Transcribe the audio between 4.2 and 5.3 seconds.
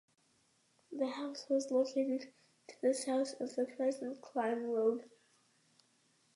Cline Road.